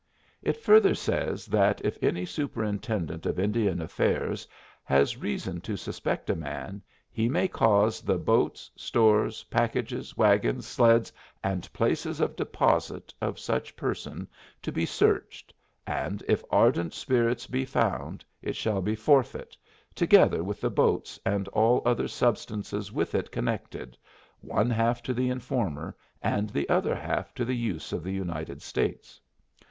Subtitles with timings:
[0.41, 4.47] It further says that if any superintendent of Indian affairs
[4.83, 6.81] has reason to suspect a man,
[7.11, 13.75] he may cause the "boats, stores, packages, wagons, sleds, and places of deposit" of such
[13.75, 14.27] person
[14.63, 15.53] to be searched,
[15.85, 19.55] and if ardent spirits be found it shall be forfeit,
[19.93, 23.95] together with the boats and all other substances with it connected,
[24.39, 28.63] one half to the informer and the other half to the use of the United
[28.63, 29.21] States.